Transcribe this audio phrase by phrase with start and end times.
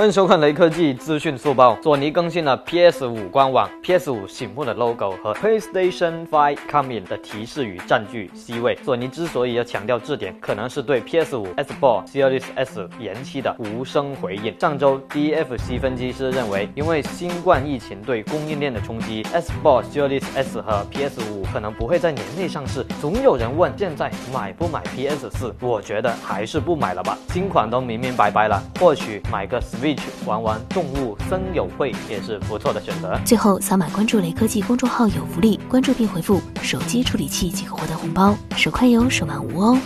[0.00, 1.76] 欢迎收看雷科技资讯速报。
[1.82, 8.78] 索尼更新了 PS 五官网，PS 五醒目的 logo 和 PlayStation 5 Coming 的提示语占据 C 位。
[8.82, 14.58] 索尼之所以要强调这点，可能是对 PS 五 s b o x Series S 延期的无声回应。
[14.58, 22.82] 上周 DFC 分析师认为，因为新冠疫情对供应链的冲击 s b o x Series S 和 PS 五可能不会在年内上市。
[23.02, 25.54] 总有人问，现在买不买 PS 四？
[25.60, 29.89] 我觉得还是不买了吧，新款都明明白白了，或许买个 Switch。
[30.26, 33.18] 玩玩动物森友会也是不错的选择。
[33.24, 39.78] 最后扫码关注雷科技公众号有福利，关注并回复“手机处理器”即可获得红包，手快有，手慢无哦。